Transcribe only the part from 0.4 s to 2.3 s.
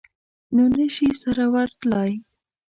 نو نه شي سره ورتلای.